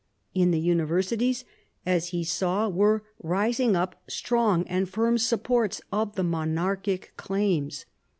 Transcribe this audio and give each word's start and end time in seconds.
In 0.33 0.49
the 0.49 0.59
universities, 0.59 1.45
as 1.85 2.07
he 2.07 2.23
saw, 2.23 2.67
were 2.67 3.03
rising 3.21 3.75
up 3.75 4.01
strong 4.09 4.63
and 4.65 4.89
firm 4.89 5.19
supports 5.19 5.79
of 5.93 6.15
the 6.15 6.23
monarchic 6.23 7.13
claims. 7.17 7.85